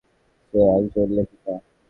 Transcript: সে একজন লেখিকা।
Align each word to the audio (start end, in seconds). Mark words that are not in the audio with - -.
সে 0.53 0.59
একজন 0.77 1.07
লেখিকা। 1.17 1.53